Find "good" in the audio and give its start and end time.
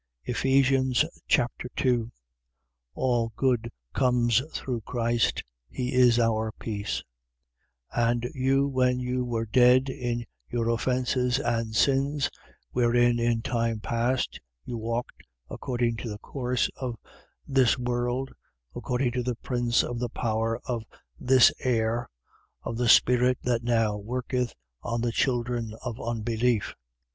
3.35-3.69